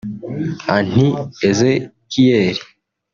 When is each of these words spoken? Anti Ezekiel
Anti 0.75 1.05
Ezekiel 1.49 2.57